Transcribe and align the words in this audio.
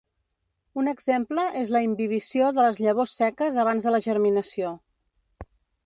Un 0.83 0.87
exemple 0.93 1.43
és 1.59 1.73
la 1.77 1.83
imbibició 1.87 2.49
de 2.55 2.67
les 2.69 2.83
llavors 2.87 3.15
seques 3.23 3.61
abans 3.67 3.89
de 3.89 3.95
la 3.97 4.05
germinació. 4.11 4.77